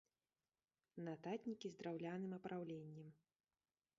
[1.07, 3.09] Нататнікі з драўляным апраўленнем.